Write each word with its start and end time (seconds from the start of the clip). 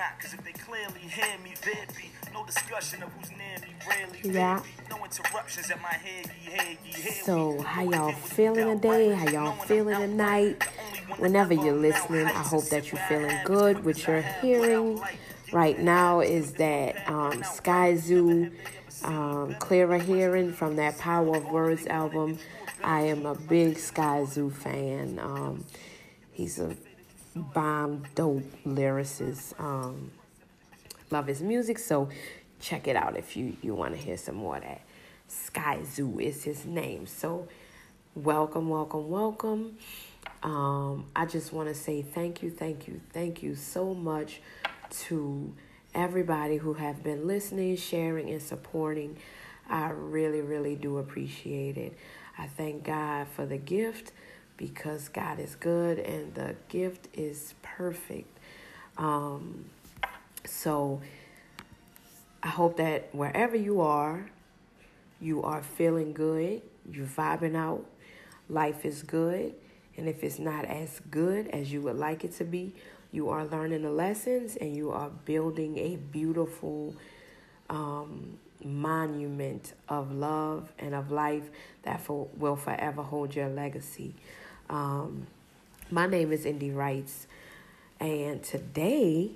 not, 0.00 0.18
cause 0.18 0.32
if 0.32 0.42
they 0.44 0.52
clearly 0.52 1.00
hear 1.00 1.36
me, 1.44 1.52
there'd 1.62 1.94
be 1.94 2.10
no 2.32 2.44
discussion 2.46 3.02
of 3.02 3.12
who's 3.12 3.30
near 3.32 3.58
me, 3.60 3.74
really. 3.86 4.34
Yeah. 4.34 4.62
No 4.88 5.04
interruptions 5.04 5.70
at 5.70 5.80
my 5.82 5.88
head, 5.88 6.30
ye 6.42 6.50
head, 6.50 6.78
ye 6.86 6.92
head. 6.92 7.24
So, 7.24 7.60
how 7.60 7.82
y'all 7.82 8.12
feeling 8.12 8.80
today? 8.80 9.12
How 9.12 9.28
y'all 9.28 9.52
feeling 9.64 9.98
tonight? 9.98 10.62
Whenever 11.18 11.52
you're 11.52 11.76
listening, 11.76 12.26
I 12.26 12.30
hope 12.30 12.64
that 12.70 12.90
you're 12.90 13.00
feeling 13.08 13.36
good. 13.44 13.84
with 13.84 14.06
you're 14.06 14.22
hearing 14.40 15.02
right 15.52 15.78
now 15.78 16.20
is 16.20 16.52
that 16.52 16.96
um, 17.06 17.42
Skyzoo, 17.42 18.52
um, 19.04 19.54
Clearer 19.56 19.98
Hearing 19.98 20.52
from 20.54 20.76
that 20.76 20.96
Power 20.98 21.36
of 21.36 21.44
Words 21.50 21.86
album. 21.88 22.38
I 22.82 23.02
am 23.02 23.26
a 23.26 23.34
big 23.34 23.74
Skyzoo 23.74 24.50
fan. 24.50 25.18
Um, 25.18 25.66
he's 26.32 26.58
a 26.58 26.74
bomb, 27.34 28.04
dope 28.14 28.44
lyricist. 28.64 29.58
Um, 29.60 30.10
love 31.10 31.26
his 31.26 31.42
music, 31.42 31.78
so 31.78 32.08
check 32.60 32.86
it 32.86 32.96
out 32.96 33.16
if 33.16 33.36
you, 33.36 33.56
you 33.62 33.74
want 33.74 33.94
to 33.94 34.00
hear 34.00 34.16
some 34.16 34.36
more 34.36 34.56
of 34.56 34.62
that. 34.62 34.82
Skyzoo 35.28 36.20
is 36.20 36.44
his 36.44 36.64
name. 36.64 37.06
So, 37.06 37.48
welcome, 38.14 38.68
welcome, 38.68 39.08
welcome. 39.08 39.78
Um, 40.42 41.06
I 41.14 41.26
just 41.26 41.52
want 41.52 41.68
to 41.68 41.74
say 41.74 42.02
thank 42.02 42.42
you, 42.42 42.50
thank 42.50 42.88
you, 42.88 43.00
thank 43.12 43.42
you 43.42 43.54
so 43.54 43.94
much 43.94 44.40
to 44.90 45.54
everybody 45.94 46.56
who 46.56 46.74
have 46.74 47.02
been 47.02 47.26
listening, 47.26 47.76
sharing, 47.76 48.30
and 48.30 48.42
supporting. 48.42 49.16
I 49.68 49.90
really, 49.90 50.40
really 50.40 50.74
do 50.74 50.98
appreciate 50.98 51.76
it. 51.76 51.96
I 52.36 52.46
thank 52.46 52.84
God 52.84 53.28
for 53.28 53.46
the 53.46 53.58
gift 53.58 54.12
because 54.60 55.08
God 55.08 55.40
is 55.40 55.56
good 55.56 55.98
and 55.98 56.34
the 56.34 56.54
gift 56.68 57.08
is 57.14 57.54
perfect. 57.62 58.28
Um, 58.98 59.64
so 60.44 61.00
I 62.42 62.48
hope 62.48 62.76
that 62.76 63.08
wherever 63.14 63.56
you 63.56 63.80
are, 63.80 64.30
you 65.18 65.42
are 65.42 65.62
feeling 65.62 66.12
good, 66.12 66.60
you're 66.92 67.06
vibing 67.06 67.56
out, 67.56 67.86
life 68.50 68.84
is 68.84 69.02
good. 69.02 69.54
And 69.96 70.06
if 70.06 70.22
it's 70.22 70.38
not 70.38 70.66
as 70.66 71.00
good 71.10 71.48
as 71.48 71.72
you 71.72 71.80
would 71.80 71.96
like 71.96 72.22
it 72.24 72.36
to 72.36 72.44
be, 72.44 72.74
you 73.12 73.30
are 73.30 73.46
learning 73.46 73.82
the 73.82 73.90
lessons 73.90 74.56
and 74.56 74.76
you 74.76 74.90
are 74.90 75.08
building 75.24 75.78
a 75.78 75.96
beautiful 75.96 76.94
um, 77.70 78.38
monument 78.62 79.72
of 79.88 80.12
love 80.12 80.70
and 80.78 80.94
of 80.94 81.10
life 81.10 81.48
that 81.82 82.02
for, 82.02 82.28
will 82.36 82.56
forever 82.56 83.02
hold 83.02 83.34
your 83.34 83.48
legacy. 83.48 84.14
Um, 84.70 85.26
my 85.90 86.06
name 86.06 86.30
is 86.30 86.46
Indy 86.46 86.70
Wrights, 86.70 87.26
and 87.98 88.40
today 88.40 89.32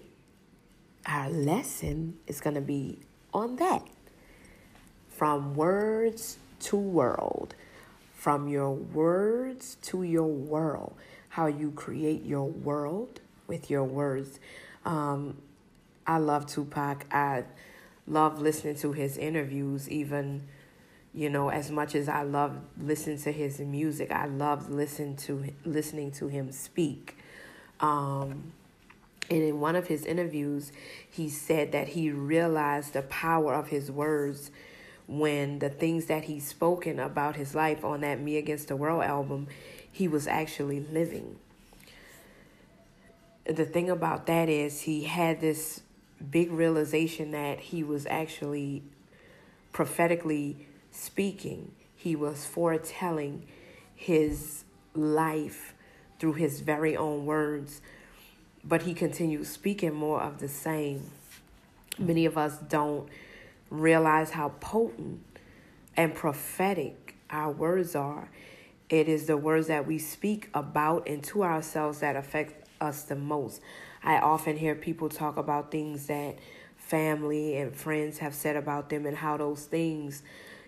our 1.04 1.28
lesson 1.28 2.18
is 2.28 2.40
going 2.40 2.54
to 2.54 2.60
be 2.60 3.00
on 3.32 3.56
that 3.56 3.84
from 5.08 5.56
words 5.56 6.38
to 6.60 6.76
world, 6.76 7.56
from 8.14 8.46
your 8.46 8.70
words 8.70 9.76
to 9.82 10.04
your 10.04 10.28
world, 10.28 10.94
how 11.30 11.46
you 11.46 11.72
create 11.72 12.24
your 12.24 12.46
world 12.46 13.18
with 13.48 13.68
your 13.68 13.82
words. 13.82 14.38
Um, 14.84 15.38
I 16.06 16.18
love 16.18 16.46
Tupac. 16.46 17.12
I 17.12 17.42
love 18.06 18.40
listening 18.40 18.76
to 18.76 18.92
his 18.92 19.18
interviews, 19.18 19.90
even 19.90 20.44
you 21.14 21.30
know 21.30 21.48
as 21.48 21.70
much 21.70 21.94
as 21.94 22.08
I 22.08 22.22
love 22.22 22.58
listening 22.78 23.18
to 23.18 23.32
his 23.32 23.60
music. 23.60 24.10
I 24.10 24.26
love 24.26 24.68
listen 24.68 25.16
to 25.18 25.52
listening 25.64 26.10
to 26.12 26.26
him 26.26 26.50
speak. 26.50 27.16
Um, 27.80 28.52
and 29.30 29.42
in 29.42 29.60
one 29.60 29.76
of 29.76 29.86
his 29.86 30.04
interviews, 30.04 30.72
he 31.08 31.28
said 31.28 31.72
that 31.72 31.88
he 31.88 32.10
realized 32.10 32.92
the 32.92 33.02
power 33.02 33.54
of 33.54 33.68
his 33.68 33.90
words 33.90 34.50
when 35.06 35.58
the 35.60 35.68
things 35.68 36.06
that 36.06 36.24
he's 36.24 36.46
spoken 36.46 36.98
about 36.98 37.36
his 37.36 37.54
life 37.54 37.84
on 37.84 38.00
that 38.00 38.20
Me 38.20 38.36
Against 38.36 38.68
the 38.68 38.76
World 38.76 39.02
album, 39.02 39.46
he 39.90 40.08
was 40.08 40.26
actually 40.26 40.80
living. 40.80 41.36
The 43.46 43.66
thing 43.66 43.90
about 43.90 44.26
that 44.26 44.48
is 44.48 44.82
he 44.82 45.04
had 45.04 45.40
this 45.40 45.82
big 46.30 46.50
realization 46.50 47.32
that 47.32 47.60
he 47.60 47.84
was 47.84 48.06
actually 48.06 48.82
prophetically 49.72 50.66
speaking. 50.94 51.72
He 51.94 52.14
was 52.16 52.44
foretelling 52.44 53.46
his 53.94 54.64
life 54.94 55.74
through 56.18 56.34
his 56.34 56.60
very 56.60 56.96
own 56.96 57.26
words, 57.26 57.80
but 58.62 58.82
he 58.82 58.94
continued 58.94 59.46
speaking 59.46 59.94
more 59.94 60.22
of 60.22 60.38
the 60.38 60.48
same. 60.48 61.10
Many 61.98 62.26
of 62.26 62.38
us 62.38 62.58
don't 62.58 63.08
realize 63.70 64.30
how 64.30 64.50
potent 64.60 65.20
and 65.96 66.14
prophetic 66.14 67.16
our 67.30 67.50
words 67.50 67.94
are. 67.94 68.30
It 68.88 69.08
is 69.08 69.26
the 69.26 69.36
words 69.36 69.66
that 69.68 69.86
we 69.86 69.98
speak 69.98 70.50
about 70.54 71.08
and 71.08 71.22
to 71.24 71.42
ourselves 71.42 72.00
that 72.00 72.16
affect 72.16 72.68
us 72.80 73.02
the 73.02 73.16
most. 73.16 73.60
I 74.02 74.18
often 74.18 74.56
hear 74.56 74.74
people 74.74 75.08
talk 75.08 75.36
about 75.36 75.70
things 75.70 76.06
that 76.06 76.38
family 76.76 77.56
and 77.56 77.74
friends 77.74 78.18
have 78.18 78.34
said 78.34 78.56
about 78.56 78.90
them 78.90 79.06
and 79.06 79.16
how 79.16 79.38
those 79.38 79.64
things, 79.64 80.22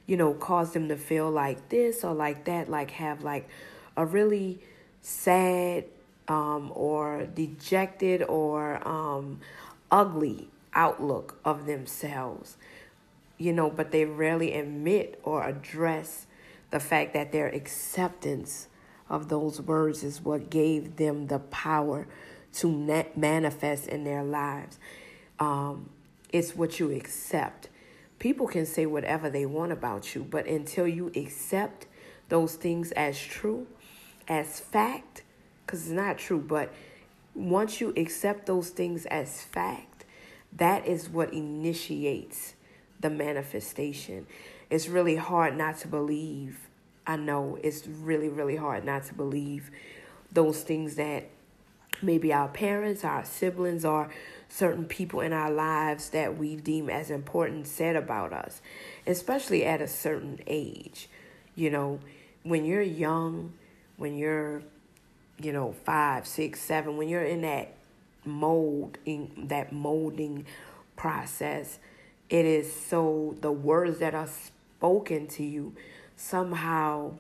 you 0.07 0.17
know, 0.17 0.35
cause 0.35 0.73
them 0.73 0.89
to 0.89 0.97
feel 0.97 1.31
like 1.31 1.69
this 1.69 2.05
or 2.05 2.15
like 2.15 2.45
that, 2.45 2.69
like 2.69 2.93
have 2.93 3.23
like 3.23 3.49
a 3.97 4.07
really 4.07 4.61
sad 5.03 5.85
um, 6.29 6.73
or 6.75 7.27
dejected 7.35 8.23
or 8.23 8.87
um, 8.87 9.41
ugly 9.91 10.49
outlook 10.75 11.39
of 11.45 11.67
themselves 11.67 12.57
you 13.39 13.53
know, 13.53 13.71
but 13.71 13.91
they 13.91 14.05
rarely 14.05 14.55
admit 14.55 15.21
or 15.23 15.47
address 15.47 16.27
the 16.71 16.81
fact 16.81 17.13
that 17.15 17.33
their 17.33 17.49
acceptance 17.49 18.69
of 19.09 19.29
those 19.29 19.61
words 19.61 20.03
is 20.03 20.21
what 20.21 20.51
gave 20.51 20.97
them 20.97 21.27
the 21.27 21.39
power 21.39 22.07
to 22.55 23.11
manifest 23.15 23.87
in 23.89 24.05
their 24.05 24.25
lives. 24.25 24.79
Um, 25.39 25.91
it's 26.33 26.57
what 26.57 26.81
you 26.81 26.91
accept. 26.91 27.69
People 28.19 28.47
can 28.47 28.67
say 28.67 28.87
whatever 28.87 29.29
they 29.29 29.47
want 29.47 29.73
about 29.73 30.15
you, 30.15 30.25
but 30.25 30.47
until 30.47 30.87
you 30.87 31.13
accept 31.15 31.87
those 32.29 32.55
things 32.55 32.93
as 32.93 33.21
true, 33.21 33.67
as 34.27 34.61
fact, 34.61 35.23
because 35.65 35.83
it's 35.83 35.91
not 35.91 36.19
true, 36.19 36.41
but 36.41 36.73
once 37.35 37.81
you 37.81 37.93
accept 37.97 38.47
those 38.47 38.71
things 38.71 39.05
as 39.07 39.43
fact, 39.43 40.05
that 40.53 40.87
is 40.87 41.09
what 41.09 41.33
initiates 41.35 42.55
the 43.01 43.11
manifestation. 43.11 44.27
It's 44.71 44.89
really 44.89 45.17
hard 45.17 45.57
not 45.57 45.79
to 45.79 45.89
believe. 45.89 46.59
I 47.07 47.17
know 47.17 47.59
it's 47.63 47.87
really, 47.87 48.29
really 48.29 48.57
hard 48.57 48.85
not 48.85 49.05
to 49.05 49.15
believe 49.15 49.71
those 50.33 50.63
things 50.63 50.97
that 50.97 51.29
maybe 52.03 52.33
our 52.33 52.49
parents, 52.49 53.05
our 53.05 53.25
siblings, 53.25 53.85
or 53.85 54.09
certain 54.49 54.85
people 54.85 55.21
in 55.21 55.33
our 55.33 55.51
lives 55.51 56.11
that 56.11 56.37
we 56.39 56.57
deem 56.57 56.89
as 56.89 57.11
important 57.11 57.67
said 57.67 57.97
about 57.97 58.33
us, 58.33 58.61
especially 59.07 59.65
at 59.65 59.81
a 59.81 59.89
certain 59.89 60.41
age. 60.47 61.09
You 61.55 61.71
know, 61.71 62.01
when 62.43 62.65
you're 62.65 62.83
young, 62.83 63.55
when 63.97 64.17
you're, 64.17 64.63
you 65.41 65.53
know, 65.53 65.75
five, 65.85 66.27
six, 66.27 66.61
seven, 66.61 66.97
when 66.97 67.09
you're 67.09 67.25
in 67.25 67.43
that 67.43 67.75
mold, 68.25 68.99
in 69.05 69.47
that 69.49 69.73
molding 69.73 70.47
process, 70.97 71.79
it 72.29 72.45
is 72.45 72.73
so 72.73 73.37
the 73.41 73.53
words 73.53 73.99
that 73.99 74.15
are 74.15 74.29
spoken 74.77 75.27
to 75.27 75.45
you 75.45 75.75
somehow 76.17 77.13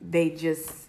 they 0.00 0.30
just 0.30 0.86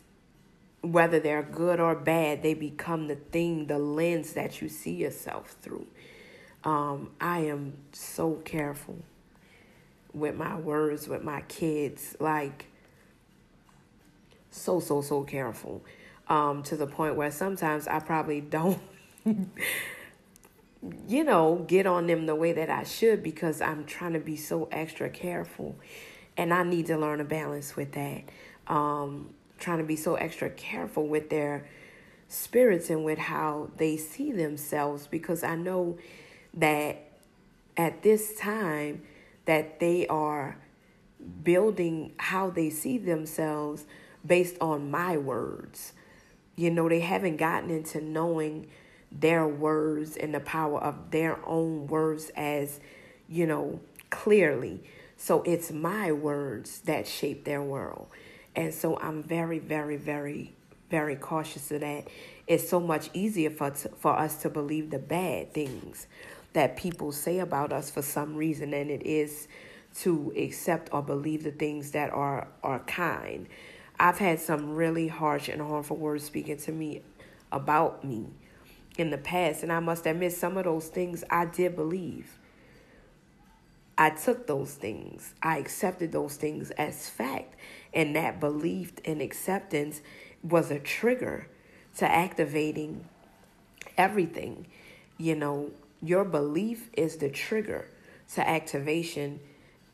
whether 0.81 1.19
they're 1.19 1.43
good 1.43 1.79
or 1.79 1.95
bad 1.95 2.43
they 2.43 2.53
become 2.53 3.07
the 3.07 3.15
thing 3.15 3.67
the 3.67 3.79
lens 3.79 4.33
that 4.33 4.61
you 4.61 4.69
see 4.69 4.93
yourself 4.93 5.55
through 5.61 5.87
um, 6.63 7.09
i 7.19 7.39
am 7.39 7.73
so 7.91 8.33
careful 8.45 8.97
with 10.13 10.35
my 10.35 10.55
words 10.55 11.07
with 11.07 11.23
my 11.23 11.41
kids 11.41 12.15
like 12.19 12.67
so 14.51 14.79
so 14.79 15.01
so 15.01 15.23
careful 15.23 15.83
um, 16.29 16.61
to 16.63 16.75
the 16.75 16.87
point 16.87 17.15
where 17.15 17.31
sometimes 17.31 17.87
i 17.87 17.99
probably 17.99 18.41
don't 18.41 18.79
you 21.07 21.23
know, 21.23 21.65
get 21.67 21.85
on 21.85 22.07
them 22.07 22.25
the 22.25 22.35
way 22.35 22.53
that 22.53 22.69
I 22.69 22.83
should 22.83 23.23
because 23.23 23.61
I'm 23.61 23.85
trying 23.85 24.13
to 24.13 24.19
be 24.19 24.35
so 24.35 24.67
extra 24.71 25.09
careful. 25.09 25.75
And 26.35 26.53
I 26.53 26.63
need 26.63 26.87
to 26.87 26.97
learn 26.97 27.19
a 27.19 27.25
balance 27.25 27.75
with 27.75 27.93
that. 27.93 28.23
Um, 28.67 29.33
trying 29.57 29.79
to 29.79 29.83
be 29.83 29.95
so 29.95 30.15
extra 30.15 30.49
careful 30.49 31.07
with 31.07 31.29
their 31.29 31.67
spirits 32.27 32.89
and 32.89 33.03
with 33.03 33.17
how 33.17 33.69
they 33.77 33.97
see 33.97 34.31
themselves 34.31 35.07
because 35.07 35.43
I 35.43 35.55
know 35.55 35.97
that 36.53 37.03
at 37.75 38.03
this 38.03 38.35
time 38.37 39.03
that 39.45 39.79
they 39.79 40.07
are 40.07 40.57
building 41.43 42.13
how 42.17 42.49
they 42.49 42.69
see 42.69 42.97
themselves 42.97 43.85
based 44.25 44.57
on 44.59 44.91
my 44.91 45.17
words. 45.17 45.93
You 46.55 46.71
know, 46.71 46.89
they 46.89 46.99
haven't 46.99 47.37
gotten 47.37 47.69
into 47.69 48.01
knowing 48.01 48.67
their 49.11 49.47
words 49.47 50.17
and 50.17 50.33
the 50.33 50.39
power 50.39 50.79
of 50.79 51.11
their 51.11 51.39
own 51.45 51.87
words 51.87 52.31
as, 52.35 52.79
you 53.29 53.45
know, 53.45 53.79
clearly. 54.09 54.83
So 55.15 55.43
it's 55.43 55.71
my 55.71 56.11
words 56.11 56.81
that 56.81 57.07
shape 57.07 57.45
their 57.45 57.61
world. 57.61 58.07
And 58.57 58.73
so 58.73 58.97
I'm 58.99 59.21
very, 59.21 59.59
very, 59.59 59.97
very, 59.97 60.51
very 60.89 61.15
cautious 61.15 61.71
of 61.71 61.81
that. 61.81 62.07
It's 62.47 62.67
so 62.67 62.79
much 62.79 63.11
easier 63.13 63.51
for, 63.51 63.71
for 63.71 64.17
us 64.17 64.41
to 64.41 64.49
believe 64.49 64.89
the 64.89 64.99
bad 64.99 65.53
things 65.53 66.07
that 66.53 66.75
people 66.75 67.11
say 67.11 67.37
about 67.37 67.71
us 67.71 67.91
for 67.91 68.01
some 68.01 68.35
reason 68.35 68.71
than 68.71 68.89
it 68.89 69.03
is 69.03 69.47
to 69.99 70.33
accept 70.35 70.89
or 70.91 71.03
believe 71.03 71.43
the 71.43 71.51
things 71.51 71.91
that 71.91 72.09
are, 72.09 72.47
are 72.63 72.79
kind. 72.79 73.47
I've 73.99 74.17
had 74.17 74.39
some 74.39 74.75
really 74.75 75.07
harsh 75.07 75.49
and 75.49 75.61
harmful 75.61 75.97
words 75.97 76.23
speaking 76.23 76.57
to 76.57 76.71
me 76.71 77.03
about 77.51 78.03
me 78.03 78.25
in 78.97 79.11
the 79.11 79.17
past, 79.19 79.61
and 79.61 79.71
I 79.71 79.79
must 79.79 80.07
admit, 80.07 80.33
some 80.33 80.57
of 80.57 80.63
those 80.63 80.87
things 80.87 81.23
I 81.29 81.45
did 81.45 81.75
believe. 81.75 82.39
I 83.97 84.11
took 84.11 84.45
those 84.45 84.73
things, 84.73 85.33
I 85.41 85.57
accepted 85.57 86.11
those 86.11 86.35
things 86.35 86.69
as 86.71 87.09
fact, 87.09 87.55
and 87.93 88.15
that 88.15 88.39
belief 88.39 88.93
and 89.05 89.21
acceptance 89.21 90.01
was 90.43 90.69
a 90.69 90.79
trigger 90.79 91.47
to 91.97 92.09
activating 92.09 93.05
everything. 93.97 94.67
You 95.17 95.35
know, 95.35 95.71
your 96.01 96.23
belief 96.23 96.89
is 96.93 97.17
the 97.17 97.29
trigger 97.29 97.87
to 98.35 98.47
activation 98.47 99.39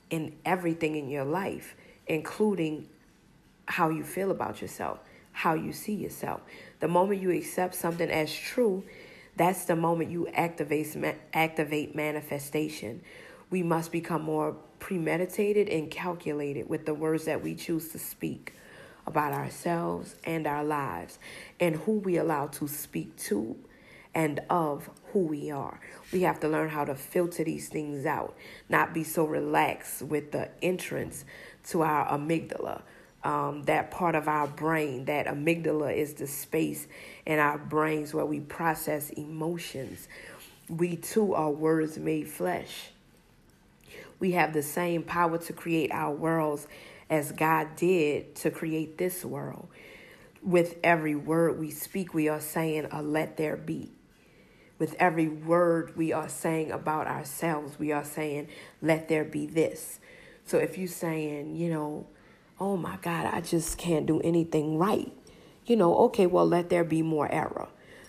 in 0.09 0.35
everything 0.45 0.95
in 0.95 1.09
your 1.09 1.23
life, 1.23 1.75
including 2.07 2.87
how 3.65 3.89
you 3.89 4.03
feel 4.03 4.31
about 4.31 4.61
yourself, 4.61 4.99
how 5.31 5.53
you 5.53 5.71
see 5.71 5.93
yourself. 5.93 6.41
The 6.81 6.89
moment 6.89 7.21
you 7.21 7.31
accept 7.31 7.75
something 7.75 8.09
as 8.09 8.33
true, 8.33 8.83
that's 9.37 9.65
the 9.65 9.75
moment 9.75 10.11
you 10.11 10.27
activate 10.27 10.95
activate 11.33 11.95
manifestation. 11.95 13.01
We 13.53 13.61
must 13.61 13.91
become 13.91 14.23
more 14.23 14.55
premeditated 14.79 15.69
and 15.69 15.91
calculated 15.91 16.67
with 16.67 16.87
the 16.87 16.95
words 16.95 17.25
that 17.25 17.43
we 17.43 17.53
choose 17.53 17.89
to 17.89 17.99
speak 17.99 18.55
about 19.05 19.31
ourselves 19.31 20.15
and 20.23 20.47
our 20.47 20.63
lives 20.63 21.19
and 21.59 21.75
who 21.75 21.99
we 21.99 22.17
allow 22.17 22.47
to 22.47 22.67
speak 22.67 23.15
to 23.17 23.55
and 24.15 24.39
of 24.49 24.89
who 25.11 25.19
we 25.19 25.51
are. 25.51 25.79
We 26.11 26.23
have 26.23 26.39
to 26.39 26.49
learn 26.49 26.69
how 26.69 26.83
to 26.85 26.95
filter 26.95 27.43
these 27.43 27.69
things 27.69 28.07
out, 28.07 28.35
not 28.69 28.91
be 28.91 29.03
so 29.03 29.23
relaxed 29.23 30.01
with 30.01 30.31
the 30.31 30.49
entrance 30.63 31.23
to 31.65 31.83
our 31.83 32.07
amygdala 32.07 32.81
um, 33.23 33.61
that 33.65 33.91
part 33.91 34.15
of 34.15 34.27
our 34.27 34.47
brain, 34.47 35.05
that 35.05 35.27
amygdala 35.27 35.95
is 35.95 36.15
the 36.15 36.25
space 36.25 36.87
in 37.23 37.37
our 37.37 37.59
brains 37.59 38.15
where 38.15 38.25
we 38.25 38.39
process 38.39 39.11
emotions. 39.11 40.07
We 40.67 40.95
too 40.95 41.35
are 41.35 41.51
words 41.51 41.99
made 41.99 42.27
flesh. 42.27 42.92
We 44.23 44.31
have 44.31 44.53
the 44.53 44.63
same 44.63 45.03
power 45.03 45.37
to 45.37 45.51
create 45.51 45.91
our 45.91 46.15
worlds 46.15 46.65
as 47.09 47.33
God 47.33 47.75
did 47.75 48.35
to 48.35 48.51
create 48.51 48.97
this 48.97 49.25
world. 49.25 49.67
With 50.41 50.77
every 50.81 51.13
word 51.13 51.59
we 51.59 51.71
speak, 51.71 52.13
we 52.13 52.29
are 52.29 52.39
saying 52.39 52.87
a 52.89 53.03
let 53.03 53.35
there 53.35 53.57
be. 53.57 53.91
With 54.79 54.95
every 54.97 55.27
word 55.27 55.97
we 55.97 56.13
are 56.13 56.29
saying 56.29 56.71
about 56.71 57.05
ourselves, 57.05 57.77
we 57.77 57.91
are 57.91 58.05
saying, 58.05 58.47
let 58.81 59.09
there 59.09 59.25
be 59.25 59.45
this. 59.45 59.99
So 60.45 60.57
if 60.57 60.77
you're 60.77 60.87
saying, 60.87 61.57
you 61.57 61.69
know, 61.69 62.07
oh 62.61 62.77
my 62.77 62.95
God, 63.01 63.25
I 63.25 63.41
just 63.41 63.77
can't 63.77 64.05
do 64.05 64.21
anything 64.21 64.77
right. 64.77 65.11
You 65.65 65.75
know, 65.75 65.97
okay, 66.05 66.27
well, 66.27 66.47
let 66.47 66.69
there 66.69 66.85
be 66.85 67.01
more 67.01 67.29
error. 67.29 67.67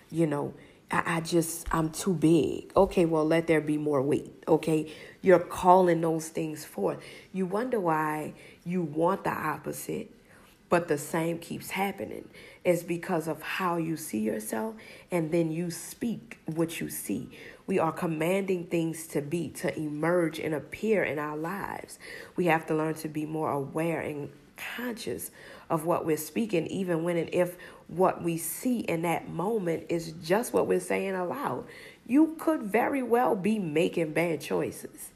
You 0.09 0.27
know, 0.27 0.53
I, 0.91 1.17
I 1.17 1.21
just, 1.21 1.67
I'm 1.71 1.89
too 1.89 2.13
big. 2.13 2.71
Okay, 2.75 3.05
well, 3.05 3.25
let 3.25 3.47
there 3.47 3.61
be 3.61 3.77
more 3.77 4.01
weight. 4.01 4.43
Okay, 4.47 4.91
you're 5.21 5.39
calling 5.39 6.01
those 6.01 6.29
things 6.29 6.63
forth. 6.65 6.99
You 7.33 7.45
wonder 7.45 7.79
why 7.79 8.33
you 8.63 8.83
want 8.83 9.23
the 9.23 9.31
opposite, 9.31 10.11
but 10.75 10.89
the 10.89 10.97
same 10.97 11.39
keeps 11.39 11.69
happening. 11.69 12.27
It's 12.65 12.83
because 12.83 13.29
of 13.29 13.41
how 13.41 13.77
you 13.77 13.95
see 13.95 14.19
yourself, 14.19 14.75
and 15.09 15.31
then 15.31 15.49
you 15.49 15.71
speak 15.71 16.37
what 16.47 16.81
you 16.81 16.89
see. 16.89 17.29
We 17.65 17.79
are 17.79 17.93
commanding 17.93 18.65
things 18.65 19.07
to 19.07 19.21
be, 19.21 19.47
to 19.51 19.73
emerge 19.79 20.37
and 20.37 20.53
appear 20.53 21.01
in 21.01 21.17
our 21.17 21.37
lives. 21.37 21.97
We 22.35 22.47
have 22.47 22.65
to 22.65 22.75
learn 22.75 22.95
to 22.95 23.07
be 23.07 23.25
more 23.25 23.51
aware 23.51 24.01
and 24.01 24.27
conscious 24.75 25.31
of 25.69 25.85
what 25.85 26.05
we're 26.05 26.17
speaking, 26.17 26.67
even 26.67 27.05
when 27.05 27.15
and 27.15 27.33
if 27.33 27.55
what 27.87 28.21
we 28.21 28.35
see 28.35 28.79
in 28.79 29.03
that 29.03 29.29
moment 29.29 29.85
is 29.87 30.11
just 30.21 30.51
what 30.51 30.67
we're 30.67 30.81
saying 30.81 31.15
aloud. 31.15 31.63
You 32.05 32.35
could 32.37 32.63
very 32.63 33.01
well 33.01 33.37
be 33.37 33.59
making 33.59 34.11
bad 34.11 34.41
choices, 34.41 35.11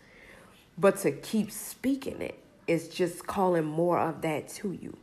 but 0.77 0.99
to 0.99 1.11
keep 1.11 1.51
speaking 1.51 2.21
it 2.21 2.39
is 2.65 2.87
just 2.87 3.27
calling 3.27 3.65
more 3.65 3.99
of 3.99 4.21
that 4.21 4.47
to 4.47 4.71
you. 4.71 4.95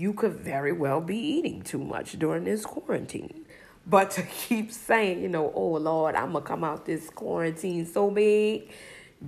You 0.00 0.14
could 0.14 0.36
very 0.36 0.72
well 0.72 1.02
be 1.02 1.18
eating 1.18 1.60
too 1.60 1.84
much 1.84 2.18
during 2.18 2.44
this 2.44 2.64
quarantine. 2.64 3.44
But 3.86 4.10
to 4.12 4.22
keep 4.46 4.72
saying, 4.72 5.20
you 5.20 5.28
know, 5.28 5.52
oh 5.54 5.72
Lord, 5.72 6.14
I'm 6.14 6.32
gonna 6.32 6.42
come 6.42 6.64
out 6.64 6.86
this 6.86 7.10
quarantine 7.10 7.84
so 7.84 8.10
big, 8.10 8.70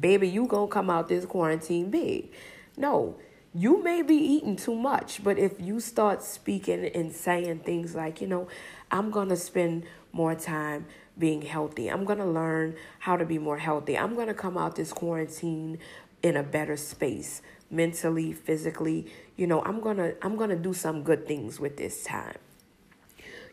baby, 0.00 0.30
you 0.30 0.46
gonna 0.46 0.68
come 0.68 0.88
out 0.88 1.08
this 1.08 1.26
quarantine 1.26 1.90
big. 1.90 2.32
No, 2.78 3.18
you 3.52 3.82
may 3.82 4.00
be 4.00 4.14
eating 4.14 4.56
too 4.56 4.74
much, 4.74 5.22
but 5.22 5.38
if 5.38 5.60
you 5.60 5.78
start 5.78 6.22
speaking 6.22 6.86
and 6.86 7.12
saying 7.12 7.58
things 7.58 7.94
like, 7.94 8.22
you 8.22 8.26
know, 8.26 8.48
I'm 8.90 9.10
gonna 9.10 9.36
spend 9.36 9.84
more 10.10 10.34
time 10.34 10.86
being 11.18 11.42
healthy. 11.42 11.88
I'm 11.88 12.06
gonna 12.06 12.24
learn 12.24 12.76
how 13.00 13.18
to 13.18 13.26
be 13.26 13.36
more 13.36 13.58
healthy. 13.58 13.98
I'm 13.98 14.14
gonna 14.14 14.32
come 14.32 14.56
out 14.56 14.76
this 14.76 14.94
quarantine 14.94 15.80
in 16.22 16.34
a 16.34 16.42
better 16.42 16.78
space, 16.78 17.42
mentally, 17.70 18.32
physically. 18.32 19.12
You 19.36 19.46
know, 19.46 19.62
I'm 19.62 19.80
gonna 19.80 20.14
I'm 20.22 20.36
gonna 20.36 20.56
do 20.56 20.74
some 20.74 21.02
good 21.02 21.26
things 21.26 21.58
with 21.58 21.76
this 21.76 22.04
time 22.04 22.38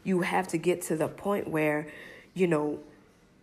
you 0.03 0.21
have 0.21 0.47
to 0.49 0.57
get 0.57 0.81
to 0.83 0.95
the 0.95 1.07
point 1.07 1.47
where, 1.49 1.87
you 2.33 2.47
know, 2.47 2.79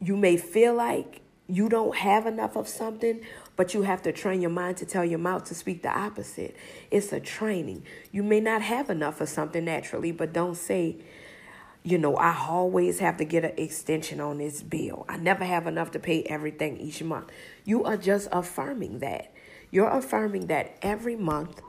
you 0.00 0.16
may 0.16 0.36
feel 0.36 0.74
like 0.74 1.20
you 1.48 1.68
don't 1.68 1.96
have 1.96 2.26
enough 2.26 2.56
of 2.56 2.66
something, 2.66 3.20
but 3.54 3.72
you 3.72 3.82
have 3.82 4.02
to 4.02 4.12
train 4.12 4.40
your 4.40 4.50
mind 4.50 4.76
to 4.78 4.84
tell 4.84 5.04
your 5.04 5.18
mouth 5.18 5.44
to 5.44 5.54
speak 5.54 5.82
the 5.82 5.96
opposite. 5.96 6.56
It's 6.90 7.12
a 7.12 7.20
training. 7.20 7.84
You 8.10 8.22
may 8.22 8.40
not 8.40 8.62
have 8.62 8.90
enough 8.90 9.20
of 9.20 9.28
something 9.28 9.64
naturally, 9.64 10.10
but 10.10 10.32
don't 10.32 10.56
say, 10.56 10.96
you 11.84 11.98
know, 11.98 12.16
I 12.16 12.36
always 12.48 12.98
have 12.98 13.16
to 13.18 13.24
get 13.24 13.44
an 13.44 13.52
extension 13.56 14.20
on 14.20 14.38
this 14.38 14.60
bill. 14.60 15.06
I 15.08 15.18
never 15.18 15.44
have 15.44 15.68
enough 15.68 15.92
to 15.92 16.00
pay 16.00 16.24
everything 16.24 16.78
each 16.78 17.00
month. 17.02 17.30
You 17.64 17.84
are 17.84 17.96
just 17.96 18.28
affirming 18.32 18.98
that. 18.98 19.32
You're 19.70 19.88
affirming 19.88 20.48
that 20.48 20.76
every 20.82 21.16
month 21.16 21.60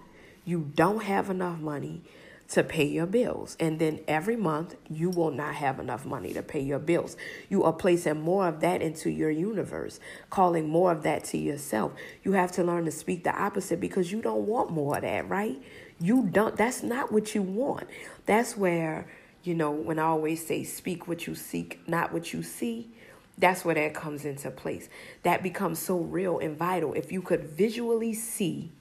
you 0.47 0.71
don't 0.75 1.03
have 1.03 1.29
enough 1.29 1.59
money 1.59 2.01
to 2.47 2.63
pay 2.63 2.85
your 2.85 3.05
bills. 3.05 3.57
And 3.59 3.79
then 3.79 3.99
every 4.07 4.37
month, 4.37 4.75
you 4.89 5.09
will 5.09 5.31
not 5.31 5.55
have 5.55 5.77
enough 5.77 6.05
money 6.05 6.31
to 6.33 6.41
pay 6.41 6.61
your 6.61 6.79
bills. 6.79 7.17
You 7.49 7.63
are 7.63 7.73
placing 7.73 8.21
more 8.21 8.47
of 8.47 8.61
that 8.61 8.81
into 8.81 9.09
your 9.09 9.29
universe, 9.29 9.99
calling 10.29 10.69
more 10.69 10.93
of 10.93 11.03
that 11.03 11.25
to 11.25 11.37
yourself. 11.37 11.91
You 12.23 12.31
have 12.31 12.53
to 12.53 12.63
learn 12.63 12.85
to 12.85 12.91
speak 12.91 13.25
the 13.25 13.37
opposite 13.37 13.81
because 13.81 14.09
you 14.09 14.21
don't 14.21 14.47
want 14.47 14.71
more 14.71 14.95
of 14.95 15.01
that, 15.01 15.27
right? 15.27 15.61
You 15.99 16.29
don't, 16.31 16.55
that's 16.55 16.81
not 16.81 17.11
what 17.11 17.35
you 17.35 17.41
want. 17.41 17.87
That's 18.25 18.55
where, 18.55 19.05
you 19.43 19.53
know, 19.53 19.71
when 19.71 19.99
I 19.99 20.03
always 20.03 20.47
say 20.47 20.63
speak 20.63 21.09
what 21.09 21.27
you 21.27 21.35
seek, 21.35 21.85
not 21.89 22.13
what 22.13 22.31
you 22.31 22.41
see. 22.41 22.89
That's 23.37 23.65
where 23.65 23.75
that 23.75 23.93
comes 23.93 24.23
into 24.23 24.49
place. 24.49 24.87
That 25.23 25.43
becomes 25.43 25.79
so 25.79 25.97
real 25.97 26.39
and 26.39 26.57
vital. 26.57 26.93
If 26.93 27.11
you 27.11 27.21
could 27.21 27.43
visually 27.43 28.13
see 28.13 28.71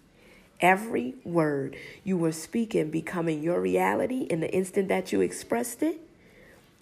every 0.61 1.15
word 1.25 1.77
you 2.05 2.17
were 2.17 2.33
speaking 2.33 2.91
becoming 2.91 3.43
your 3.43 3.61
reality 3.61 4.23
in 4.23 4.41
the 4.41 4.53
instant 4.53 4.89
that 4.89 5.13
you 5.13 5.21
expressed 5.21 5.83
it, 5.83 6.01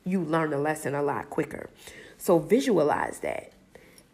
you 0.04 0.20
learn 0.20 0.50
the 0.50 0.58
lesson 0.58 0.94
a 0.94 1.02
lot 1.02 1.30
quicker. 1.30 1.70
So 2.18 2.38
visualize 2.38 3.20
that. 3.20 3.50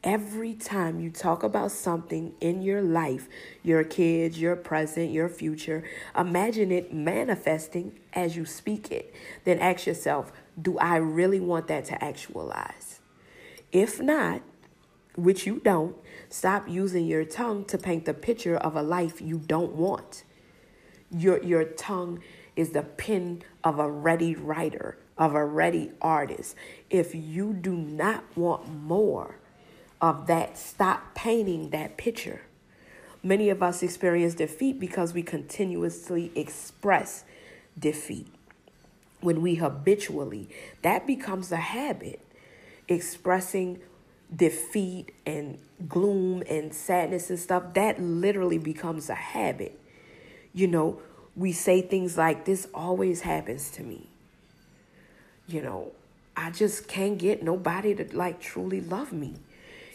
Every 0.03 0.55
time 0.55 0.99
you 0.99 1.11
talk 1.11 1.43
about 1.43 1.73
something 1.73 2.33
in 2.41 2.63
your 2.63 2.81
life, 2.81 3.29
your 3.63 3.85
kids, 3.85 4.41
your 4.41 4.57
present, 4.57 5.11
your 5.11 5.29
future, 5.29 5.85
imagine 6.17 6.73
it 6.73 6.95
manifesting 6.95 7.99
as 8.15 8.35
you 8.35 8.47
speak 8.47 8.91
it. 8.91 9.15
Then 9.45 9.59
ask 9.59 9.87
yourself, 9.87 10.33
do 10.61 10.79
I 10.79 10.97
really 10.97 11.39
want 11.39 11.67
that 11.69 11.85
to 11.87 12.03
actualize? 12.03 13.01
If 13.73 14.01
not, 14.01 14.41
which 15.17 15.47
you 15.47 15.61
don't, 15.63 15.95
stop 16.31 16.69
using 16.69 17.07
your 17.07 17.25
tongue 17.25 17.65
to 17.67 17.77
paint 17.77 18.07
the 18.07 18.15
picture 18.15 18.57
of 18.57 18.77
a 18.77 18.83
life 18.83 19.21
you 19.21 19.39
don't 19.39 19.75
want. 19.75 20.25
Your, 21.11 21.43
your 21.43 21.65
tongue 21.65 22.21
is 22.57 22.71
the 22.71 22.83
pen 22.83 23.43
of 23.63 23.79
a 23.79 23.91
ready 23.91 24.35
writer, 24.35 24.97
of 25.19 25.35
a 25.35 25.45
ready 25.45 25.91
artist. 26.01 26.55
If 26.89 27.15
you 27.15 27.53
do 27.53 27.73
not 27.73 28.25
want 28.37 28.73
more 28.73 29.37
of 30.01 30.27
that, 30.29 30.57
stop 30.57 31.15
painting 31.15 31.71
that 31.71 31.97
picture. 31.97 32.43
Many 33.23 33.51
of 33.51 33.63
us 33.63 33.83
experience 33.83 34.35
defeat 34.35 34.81
because 34.81 35.13
we 35.13 35.23
continuously 35.23 36.33
express 36.35 37.25
defeat. 37.79 38.29
When 39.21 39.43
we 39.43 39.57
habitually, 39.57 40.49
that 40.83 41.07
becomes 41.07 41.53
a 41.53 41.57
habit 41.57 42.21
expressing 42.89 43.81
defeat 44.35 45.13
and 45.27 45.59
gloom 45.89 46.43
and 46.49 46.73
sadness 46.75 47.31
and 47.31 47.39
stuff, 47.39 47.75
that 47.75 48.01
literally 48.01 48.59
becomes 48.59 49.09
a 49.11 49.15
habit. 49.15 49.79
You 50.53 50.67
know, 50.67 51.01
we 51.37 51.53
say 51.53 51.81
things 51.83 52.17
like, 52.17 52.45
This 52.45 52.69
always 52.75 53.23
happens 53.23 53.71
to 53.73 53.83
me. 53.83 54.07
You 55.47 55.63
know, 55.63 55.93
I 56.37 56.51
just 56.51 56.89
can't 56.89 57.19
get 57.19 57.43
nobody 57.43 57.95
to 57.95 58.17
like 58.17 58.41
truly 58.41 58.81
love 58.81 59.13
me. 59.13 59.35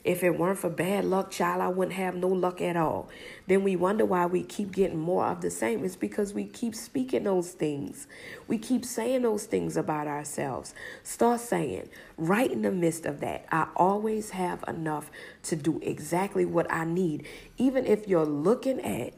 If 0.06 0.24
it 0.24 0.38
weren't 0.38 0.60
for 0.60 0.70
bad 0.70 1.04
luck, 1.06 1.32
child, 1.32 1.64
I 1.64 1.68
wouldn't 1.68 1.98
have 1.98 2.16
no 2.16 2.28
luck 2.28 2.62
at 2.62 2.78
all. 2.78 3.10
Then 3.48 3.64
we 3.64 3.76
wonder 3.76 4.06
why 4.06 4.28
we 4.28 4.44
keep 4.44 4.72
getting 4.72 5.00
more 5.00 5.26
of 5.26 5.42
the 5.42 5.50
same. 5.50 5.84
It's 5.84 5.96
because 5.96 6.32
we 6.32 6.46
keep 6.46 6.76
speaking 6.76 7.24
those 7.24 7.54
things. 7.54 8.06
We 8.48 8.60
keep 8.60 8.86
saying 8.86 9.24
those 9.24 9.46
things 9.46 9.76
about 9.76 10.06
ourselves. 10.06 10.76
Start 11.02 11.42
saying, 11.42 11.90
right 12.18 12.52
in 12.52 12.62
the 12.62 12.72
midst 12.72 13.08
of 13.08 13.20
that, 13.22 13.48
I 13.52 13.66
always 13.76 14.30
have 14.30 14.64
enough 14.68 15.10
to 15.44 15.56
do 15.56 15.80
exactly 15.82 16.46
what 16.46 16.72
I 16.72 16.86
need. 16.86 17.26
Even 17.58 17.88
if 17.88 18.08
you're 18.08 18.28
looking 18.28 18.80
at 18.82 19.14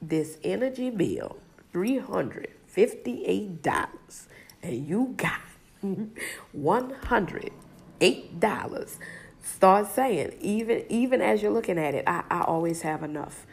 this 0.00 0.38
energy 0.42 0.88
bill, 0.88 1.36
$358, 1.74 4.26
and 4.62 4.88
you 4.88 5.12
got 5.18 5.42
$108 6.56 7.50
Start 9.54 9.90
saying, 9.90 10.36
even 10.40 10.84
even 10.88 11.20
as 11.20 11.42
you're 11.42 11.50
looking 11.50 11.78
at 11.78 11.94
it, 11.94 12.04
I, 12.06 12.22
I 12.30 12.42
always 12.42 12.82
have 12.82 13.02
enough. 13.02 13.46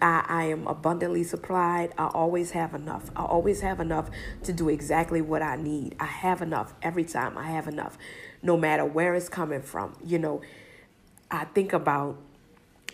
I, 0.00 0.24
I 0.26 0.44
am 0.44 0.66
abundantly 0.66 1.22
supplied. 1.22 1.92
I 1.96 2.06
always 2.06 2.52
have 2.52 2.74
enough. 2.74 3.10
I 3.14 3.22
always 3.24 3.60
have 3.60 3.78
enough 3.78 4.10
to 4.44 4.52
do 4.52 4.68
exactly 4.68 5.20
what 5.20 5.42
I 5.42 5.56
need. 5.56 5.96
I 6.00 6.06
have 6.06 6.42
enough 6.42 6.72
every 6.82 7.04
time. 7.04 7.38
I 7.38 7.50
have 7.50 7.68
enough, 7.68 7.98
no 8.42 8.56
matter 8.56 8.84
where 8.84 9.14
it's 9.14 9.28
coming 9.28 9.62
from. 9.62 9.94
You 10.04 10.18
know, 10.18 10.40
I 11.30 11.44
think 11.44 11.72
about 11.72 12.16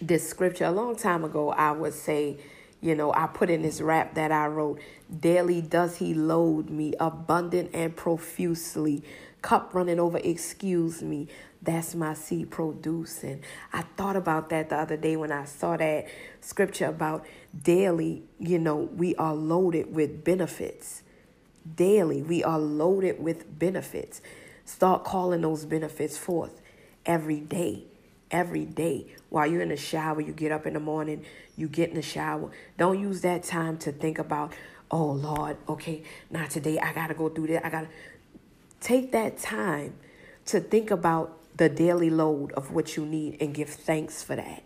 this 0.02 0.28
scripture 0.28 0.64
a 0.64 0.72
long 0.72 0.96
time 0.96 1.24
ago. 1.24 1.50
I 1.52 1.70
would 1.70 1.94
say, 1.94 2.38
you 2.80 2.94
know, 2.94 3.12
I 3.12 3.26
put 3.26 3.50
in 3.50 3.62
this 3.62 3.80
rap 3.80 4.14
that 4.14 4.32
I 4.32 4.46
wrote 4.46 4.80
Daily 5.18 5.60
does 5.60 5.96
he 5.96 6.14
load 6.14 6.70
me 6.70 6.94
abundant 6.98 7.70
and 7.74 7.94
profusely, 7.94 9.02
cup 9.42 9.74
running 9.74 10.00
over, 10.00 10.18
excuse 10.18 11.02
me. 11.02 11.28
That's 11.62 11.94
my 11.94 12.14
seed 12.14 12.50
producing. 12.50 13.42
I 13.72 13.82
thought 13.82 14.16
about 14.16 14.48
that 14.48 14.70
the 14.70 14.76
other 14.76 14.96
day 14.96 15.16
when 15.16 15.30
I 15.30 15.44
saw 15.44 15.76
that 15.76 16.06
scripture 16.40 16.86
about 16.86 17.26
daily, 17.62 18.22
you 18.38 18.58
know, 18.58 18.76
we 18.76 19.14
are 19.16 19.34
loaded 19.34 19.94
with 19.94 20.24
benefits. 20.24 21.02
Daily, 21.76 22.22
we 22.22 22.42
are 22.42 22.58
loaded 22.58 23.22
with 23.22 23.58
benefits. 23.58 24.22
Start 24.64 25.04
calling 25.04 25.42
those 25.42 25.66
benefits 25.66 26.16
forth 26.16 26.62
every 27.04 27.40
day. 27.40 27.84
Every 28.30 28.64
day. 28.64 29.06
While 29.28 29.46
you're 29.46 29.62
in 29.62 29.70
the 29.70 29.76
shower, 29.76 30.20
you 30.20 30.32
get 30.32 30.52
up 30.52 30.66
in 30.66 30.74
the 30.74 30.80
morning, 30.80 31.24
you 31.56 31.68
get 31.68 31.90
in 31.90 31.96
the 31.96 32.02
shower. 32.02 32.50
Don't 32.78 32.98
use 32.98 33.22
that 33.22 33.42
time 33.42 33.76
to 33.78 33.92
think 33.92 34.18
about, 34.18 34.52
oh 34.90 35.12
Lord, 35.12 35.56
okay, 35.68 36.02
not 36.30 36.50
today. 36.50 36.78
I 36.78 36.92
got 36.92 37.08
to 37.08 37.14
go 37.14 37.28
through 37.28 37.48
that. 37.48 37.64
I 37.64 37.70
got 37.70 37.82
to 37.82 37.88
take 38.80 39.12
that 39.12 39.38
time 39.38 39.94
to 40.46 40.60
think 40.60 40.90
about 40.90 41.36
the 41.56 41.68
daily 41.68 42.10
load 42.10 42.52
of 42.52 42.72
what 42.72 42.96
you 42.96 43.04
need 43.04 43.36
and 43.40 43.52
give 43.54 43.68
thanks 43.68 44.22
for 44.22 44.36
that. 44.36 44.62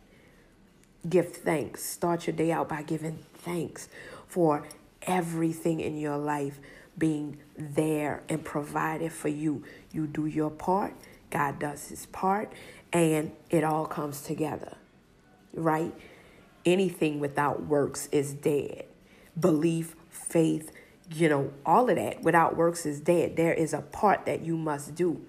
Give 1.09 1.28
thanks. 1.28 1.85
Start 1.85 2.26
your 2.26 2.37
day 2.37 2.52
out 2.52 2.68
by 2.68 2.83
giving 2.83 3.18
thanks 3.35 3.88
for 4.26 4.66
everything 5.02 5.80
in 5.80 5.99
your 5.99 6.16
life 6.16 6.59
being 6.97 7.38
there 7.56 8.23
and 8.28 8.44
provided 8.44 9.12
for 9.12 9.28
you. 9.28 9.64
You 9.92 10.06
do 10.06 10.26
your 10.26 10.50
part, 10.50 10.94
God 11.34 11.58
does 11.58 11.88
his 11.88 12.06
part, 12.06 12.52
and 12.92 13.32
it 13.50 13.62
all 13.62 13.84
comes 13.84 14.22
together, 14.22 14.76
right? 15.52 15.92
Anything 16.64 17.20
without 17.20 17.66
works 17.66 18.08
is 18.10 18.32
dead. 18.32 18.86
Belief, 19.38 19.94
faith, 20.08 20.72
you 21.12 21.28
know, 21.28 21.52
all 21.66 21.90
of 21.90 21.96
that 21.96 22.22
without 22.22 22.56
works 22.56 22.86
is 22.86 23.00
dead. 23.00 23.36
There 23.36 23.52
is 23.52 23.74
a 23.74 23.82
part 23.82 24.24
that 24.24 24.40
you 24.42 24.56
must 24.56 24.94
do 24.94 25.26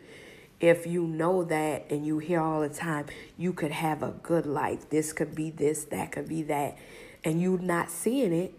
if 0.59 0.87
you 0.87 1.05
know 1.05 1.43
that 1.43 1.85
and 1.89 2.05
you 2.05 2.19
hear 2.19 2.39
all 2.39 2.61
the 2.61 2.69
time, 2.69 3.05
you 3.37 3.53
could 3.53 3.71
have 3.71 4.01
a 4.01 4.11
good 4.23 4.45
life. 4.45 4.89
This 4.89 5.13
could 5.13 5.35
be 5.35 5.49
this, 5.49 5.83
that 5.85 6.11
could 6.11 6.27
be 6.27 6.43
that, 6.43 6.77
and 7.23 7.41
you 7.41 7.57
not 7.61 7.89
seeing 7.89 8.33
it, 8.33 8.53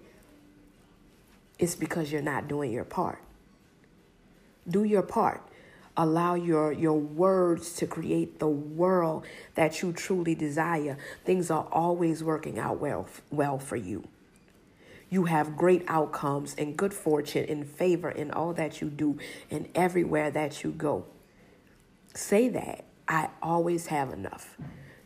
it's 1.59 1.75
because 1.75 2.13
you're 2.13 2.23
not 2.23 2.49
doing 2.49 2.71
your 2.71 2.85
part. 2.85 3.19
Do 4.69 4.85
your 4.85 5.03
part. 5.03 5.43
Allow 5.97 6.35
your, 6.35 6.73
your 6.73 6.99
words 6.99 7.73
to 7.75 7.87
create 7.87 8.39
the 8.39 8.49
world 8.49 9.25
that 9.55 9.83
you 9.83 9.93
truly 9.93 10.35
desire. 10.35 10.99
Things 11.25 11.51
are 11.51 11.67
always 11.73 12.23
working 12.23 12.59
out 12.59 12.81
well, 12.81 13.09
well 13.31 13.59
for 13.59 13.77
you. 13.77 14.07
You 15.09 15.25
have 15.25 15.57
great 15.57 15.85
outcomes 15.89 16.55
and 16.59 16.77
good 16.77 16.93
fortune 16.93 17.47
and 17.49 17.67
favor 17.67 18.11
in 18.11 18.31
all 18.31 18.53
that 18.55 18.81
you 18.81 18.91
do 18.91 19.19
and 19.51 19.69
everywhere 19.75 20.31
that 20.33 20.65
you 20.65 20.73
go 20.73 21.07
say 22.17 22.49
that. 22.49 22.85
I 23.09 23.29
always 23.41 23.87
have 23.87 24.13
enough 24.13 24.57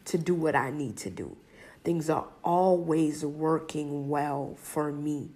to 0.07 0.19
do 0.19 0.35
what 0.35 0.57
I 0.57 0.71
need 0.71 0.97
to 0.99 1.11
do. 1.11 1.37
Things 1.85 2.09
are 2.09 2.27
always 2.43 3.25
working 3.25 4.09
well 4.09 4.57
for 4.57 4.91
me. 4.91 5.29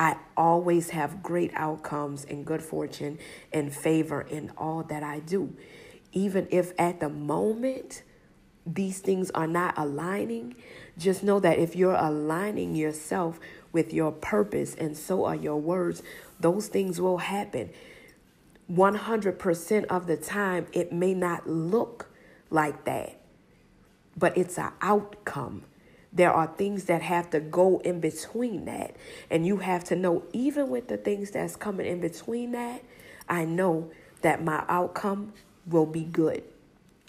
I 0.00 0.16
always 0.34 0.88
have 0.90 1.22
great 1.22 1.50
outcomes 1.52 2.24
and 2.24 2.46
good 2.46 2.62
fortune 2.62 3.18
and 3.52 3.70
favor 3.70 4.22
in 4.22 4.50
all 4.56 4.82
that 4.84 5.02
I 5.02 5.18
do. 5.18 5.54
Even 6.12 6.48
if 6.50 6.72
at 6.78 7.00
the 7.00 7.10
moment 7.10 8.02
these 8.64 9.00
things 9.00 9.30
are 9.32 9.46
not 9.46 9.74
aligning, 9.76 10.56
just 10.96 11.22
know 11.22 11.38
that 11.40 11.58
if 11.58 11.76
you're 11.76 11.96
aligning 11.96 12.74
yourself 12.74 13.38
with 13.72 13.92
your 13.92 14.10
purpose 14.10 14.74
and 14.74 14.96
so 14.96 15.26
are 15.26 15.36
your 15.36 15.60
words, 15.60 16.02
those 16.40 16.68
things 16.68 16.98
will 16.98 17.18
happen. 17.18 17.68
100% 18.72 19.84
of 19.84 20.06
the 20.06 20.16
time, 20.16 20.66
it 20.72 20.94
may 20.94 21.12
not 21.12 21.46
look 21.46 22.08
like 22.48 22.86
that, 22.86 23.20
but 24.16 24.34
it's 24.34 24.56
an 24.56 24.72
outcome. 24.80 25.64
There 26.12 26.32
are 26.32 26.48
things 26.48 26.84
that 26.84 27.02
have 27.02 27.30
to 27.30 27.40
go 27.40 27.78
in 27.84 28.00
between 28.00 28.64
that. 28.64 28.96
And 29.30 29.46
you 29.46 29.58
have 29.58 29.84
to 29.84 29.96
know, 29.96 30.24
even 30.32 30.68
with 30.68 30.88
the 30.88 30.96
things 30.96 31.30
that's 31.30 31.56
coming 31.56 31.86
in 31.86 32.00
between 32.00 32.52
that, 32.52 32.82
I 33.28 33.44
know 33.44 33.90
that 34.22 34.42
my 34.42 34.64
outcome 34.68 35.32
will 35.66 35.86
be 35.86 36.02
good. 36.02 36.42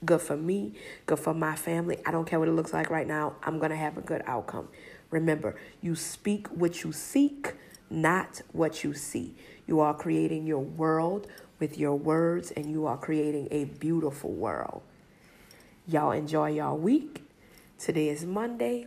Good 0.03 0.21
for 0.21 0.37
me, 0.37 0.73
good 1.05 1.19
for 1.19 1.33
my 1.33 1.55
family. 1.55 1.99
I 2.05 2.11
don't 2.11 2.25
care 2.25 2.39
what 2.39 2.47
it 2.47 2.53
looks 2.53 2.73
like 2.73 2.89
right 2.89 3.07
now. 3.07 3.35
I'm 3.43 3.59
going 3.59 3.71
to 3.71 3.77
have 3.77 3.97
a 3.97 4.01
good 4.01 4.23
outcome. 4.25 4.67
Remember, 5.11 5.55
you 5.81 5.95
speak 5.95 6.47
what 6.47 6.83
you 6.83 6.91
seek, 6.91 7.53
not 7.89 8.41
what 8.51 8.83
you 8.83 8.93
see. 8.93 9.35
You 9.67 9.79
are 9.79 9.93
creating 9.93 10.47
your 10.47 10.59
world 10.59 11.27
with 11.59 11.77
your 11.77 11.95
words, 11.95 12.51
and 12.51 12.71
you 12.71 12.87
are 12.87 12.97
creating 12.97 13.47
a 13.51 13.65
beautiful 13.65 14.31
world. 14.31 14.81
Y'all 15.87 16.11
enjoy 16.11 16.51
y'all 16.51 16.77
week. 16.77 17.23
Today 17.81 18.09
is 18.09 18.23
Monday. 18.25 18.85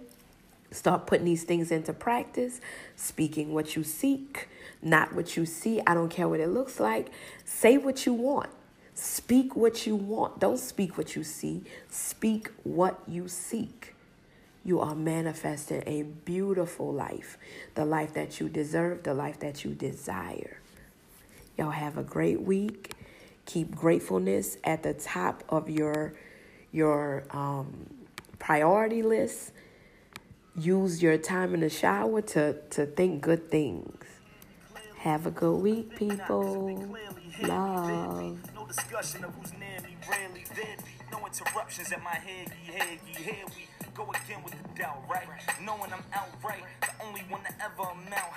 Start 0.70 1.08
putting 1.08 1.24
these 1.24 1.42
things 1.42 1.72
into 1.72 1.92
practice, 1.92 2.60
speaking 2.94 3.52
what 3.52 3.74
you 3.74 3.82
seek, 3.82 4.48
not 4.82 5.12
what 5.16 5.36
you 5.36 5.46
see. 5.46 5.80
I 5.84 5.94
don't 5.94 6.10
care 6.10 6.28
what 6.28 6.38
it 6.38 6.50
looks 6.50 6.78
like. 6.78 7.10
Say 7.44 7.76
what 7.76 8.06
you 8.06 8.12
want. 8.12 8.50
Speak 8.94 9.56
what 9.56 9.84
you 9.84 9.96
want. 9.96 10.38
Don't 10.38 10.60
speak 10.60 10.96
what 10.96 11.16
you 11.16 11.24
see. 11.24 11.64
Speak 11.90 12.52
what 12.62 13.00
you 13.08 13.26
seek. 13.26 13.96
You 14.64 14.78
are 14.78 14.94
manifesting 14.94 15.82
a 15.86 16.02
beautiful 16.02 16.92
life, 16.92 17.36
the 17.74 17.84
life 17.84 18.14
that 18.14 18.38
you 18.38 18.48
deserve, 18.48 19.02
the 19.02 19.12
life 19.12 19.40
that 19.40 19.64
you 19.64 19.74
desire. 19.74 20.58
Y'all 21.58 21.70
have 21.70 21.98
a 21.98 22.04
great 22.04 22.42
week. 22.42 22.92
Keep 23.44 23.74
gratefulness 23.74 24.56
at 24.62 24.84
the 24.84 24.94
top 24.94 25.42
of 25.48 25.68
your 25.68 26.14
your 26.70 27.24
um, 27.30 27.86
priority 28.44 29.02
list. 29.02 29.52
Use 30.54 31.02
your 31.02 31.16
time 31.16 31.54
in 31.54 31.60
the 31.60 31.70
shower 31.70 32.20
to, 32.20 32.52
to 32.68 32.84
think 32.84 33.22
good 33.22 33.50
things. 33.50 34.04
Have 34.98 35.26
a 35.26 35.30
good 35.30 35.56
week, 35.62 35.96
people. 35.96 36.94
Love. 37.42 38.38
No 38.54 38.66
discussion 38.66 39.24
of 39.24 39.34
who's 39.34 39.52
rarely. 40.08 40.44
No 41.10 41.26
interruptions 41.26 41.90
at 41.90 42.02
my. 42.02 42.20
We 43.16 43.88
go 43.94 44.10
again 44.10 44.42
with 44.44 44.52
the 44.52 44.78
doubt, 44.78 45.02
right? 45.10 45.26
Knowing 45.62 45.92
I'm 45.92 46.04
outright, 46.12 46.64
the 46.82 47.04
only 47.06 47.22
one 47.28 47.42
to 47.44 47.52
ever 47.64 47.84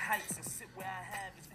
heights 0.07 0.37
and 0.37 0.45
sit 0.45 0.67
where 0.75 0.87
I 0.87 1.03
have 1.15 1.33
is 1.37 1.47